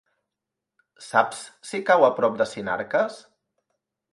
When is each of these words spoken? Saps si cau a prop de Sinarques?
Saps 1.07 1.43
si 1.73 1.81
cau 1.91 2.07
a 2.07 2.11
prop 2.21 2.41
de 2.43 2.49
Sinarques? 2.55 3.21